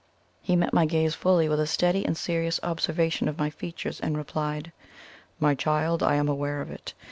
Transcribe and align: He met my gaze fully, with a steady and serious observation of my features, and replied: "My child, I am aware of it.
He 0.41 0.55
met 0.55 0.73
my 0.73 0.87
gaze 0.87 1.13
fully, 1.13 1.47
with 1.47 1.59
a 1.59 1.67
steady 1.67 2.03
and 2.07 2.17
serious 2.17 2.59
observation 2.63 3.27
of 3.27 3.37
my 3.37 3.51
features, 3.51 3.99
and 3.99 4.17
replied: 4.17 4.71
"My 5.39 5.53
child, 5.53 6.01
I 6.01 6.15
am 6.15 6.27
aware 6.27 6.59
of 6.59 6.71
it. 6.71 6.95